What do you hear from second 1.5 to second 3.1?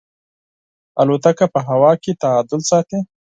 په هوا کې تعادل ساتي.